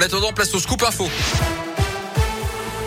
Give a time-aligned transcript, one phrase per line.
[0.00, 1.10] En attendant, place au scoop info.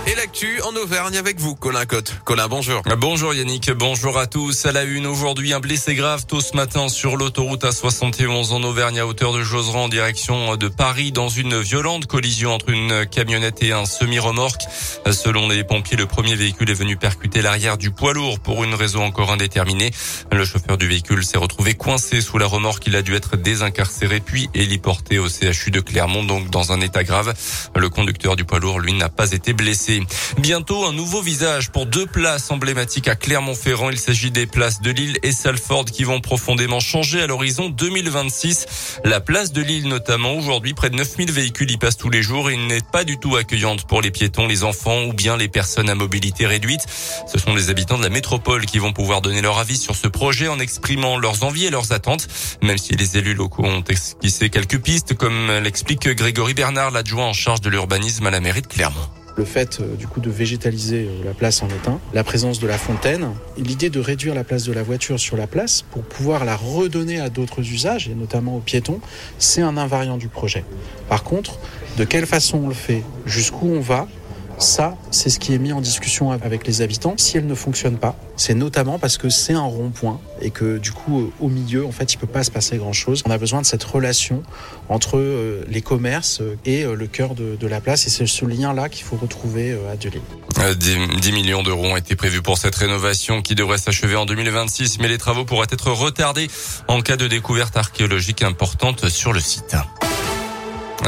[0.06, 2.14] Et l'actu en Auvergne avec vous, Colin Cotte.
[2.26, 2.82] Colin, bonjour.
[2.98, 4.66] Bonjour Yannick, bonjour à tous.
[4.66, 9.00] À la une, aujourd'hui, un blessé grave tôt ce matin sur l'autoroute A71 en Auvergne
[9.00, 13.64] à hauteur de Joseran en direction de Paris dans une violente collision entre une camionnette
[13.64, 14.64] et un semi-remorque.
[15.10, 18.76] Selon les pompiers, le premier véhicule est venu percuter l'arrière du poids lourd pour une
[18.76, 19.92] raison encore indéterminée.
[20.34, 22.86] Le chauffeur du véhicule s'est retrouvé coincé sous la remorque.
[22.88, 27.06] Il a dû être désincarcéré puis héliporté au CHU de Clermont, donc dans un état
[27.06, 27.34] grave.
[27.74, 29.93] Le conducteur du poids lourd, lui, n'a pas été blessé.
[30.40, 33.90] Bientôt, un nouveau visage pour deux places emblématiques à Clermont-Ferrand.
[33.90, 39.00] Il s'agit des places de Lille et Salford qui vont profondément changer à l'horizon 2026.
[39.04, 42.50] La place de Lille notamment, aujourd'hui, près de 9000 véhicules y passent tous les jours
[42.50, 45.90] et n'est pas du tout accueillante pour les piétons, les enfants ou bien les personnes
[45.90, 46.86] à mobilité réduite.
[47.32, 50.08] Ce sont les habitants de la métropole qui vont pouvoir donner leur avis sur ce
[50.08, 52.28] projet en exprimant leurs envies et leurs attentes,
[52.62, 57.34] même si les élus locaux ont esquissé quelques pistes, comme l'explique Grégory Bernard, l'adjoint en
[57.34, 61.06] charge de l'urbanisme à la mairie de Clermont le fait euh, du coup de végétaliser
[61.06, 64.64] euh, la place en étain, la présence de la fontaine, l'idée de réduire la place
[64.64, 68.58] de la voiture sur la place pour pouvoir la redonner à d'autres usages et notamment
[68.58, 69.00] aux piétons,
[69.40, 70.64] c'est un invariant du projet.
[71.10, 71.60] Par contre,
[71.98, 74.08] de quelle façon on le fait, jusqu'où on va,
[74.58, 77.16] ça, c'est ce qui est mis en discussion avec les habitants.
[77.18, 80.92] Si elle ne fonctionne pas, c'est notamment parce que c'est un rond-point et que du
[80.92, 83.24] coup, au milieu, en fait, il peut pas se passer grand-chose.
[83.26, 84.44] On a besoin de cette relation
[84.90, 88.08] entre euh, les commerces et euh, le cœur de, la place.
[88.08, 90.22] Et c'est ce lien-là qu'il faut retrouver euh, à Delay.
[90.76, 95.08] 10 millions d'euros ont été prévus pour cette rénovation qui devrait s'achever en 2026, mais
[95.08, 96.50] les travaux pourraient être retardés
[96.88, 99.76] en cas de découverte archéologique importante sur le site.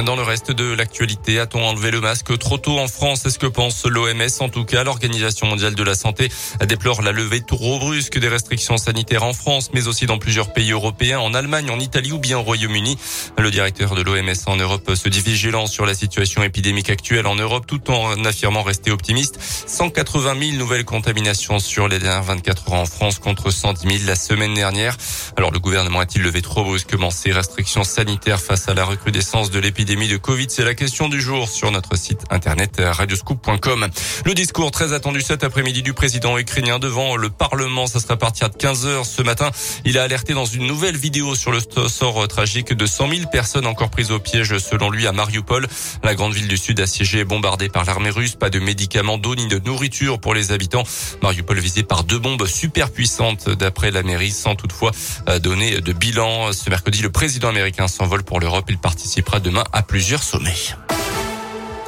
[0.04, 3.22] Dans le reste de l'actualité, a-t-on enlevé le masque trop tôt en France?
[3.24, 4.28] C'est ce que pense l'OMS.
[4.42, 6.30] En tout cas, l'Organisation mondiale de la santé
[6.68, 10.72] déplore la levée trop brusque des restrictions sanitaires en France, mais aussi dans plusieurs pays
[10.72, 12.98] européens, en Allemagne, en Italie ou bien au Royaume-Uni.
[13.38, 17.36] Le directeur de l'OMS en Europe se dit vigilant sur la situation épidémique actuelle en
[17.36, 19.40] Europe, tout en affirmant rester optimiste.
[19.40, 24.16] 180 000 nouvelles contaminations sur les dernières 24 heures en France contre 110 000 la
[24.16, 24.98] semaine dernière.
[25.38, 29.60] Alors le gouvernement a-t-il levé trop brusquement ces restrictions sanitaires face à la recrudescence de
[29.60, 29.85] l'épidémie?
[29.86, 33.88] De Covid C'est la question du jour sur notre site internet radioscoop.com.
[34.26, 38.18] Le discours très attendu cet après-midi du président ukrainien devant le Parlement, ça sera à
[38.18, 39.52] partir de 15 heures ce matin.
[39.86, 43.68] Il a alerté dans une nouvelle vidéo sur le sort tragique de 100 000 personnes
[43.68, 45.68] encore prises au piège selon lui à Mariupol.
[46.04, 48.36] La grande ville du sud assiégée et bombardée par l'armée russe.
[48.36, 50.84] Pas de médicaments, d'eau ni de nourriture pour les habitants.
[51.22, 54.92] Mariupol visé par deux bombes super puissantes d'après la mairie sans toutefois
[55.30, 56.54] euh, donner de bilan.
[56.54, 58.66] Ce mercredi, le président américain s'envole pour l'Europe.
[58.70, 60.76] Il participera demain à plusieurs sommets.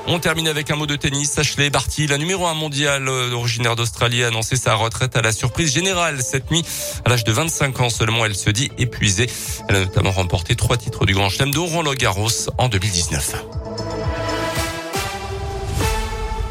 [0.09, 1.37] On termine avec un mot de tennis.
[1.37, 5.33] Ashley Barty, la numéro un mondiale euh, originaire d'Australie, a annoncé sa retraite à la
[5.33, 6.63] surprise générale cette nuit.
[7.03, 9.29] À l'âge de 25 ans seulement, elle se dit épuisée.
[9.67, 13.43] Elle a notamment remporté trois titres du Grand Chelem, dont Roland Garros en 2019.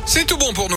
[0.05, 0.75] C'est tout bon pour nous.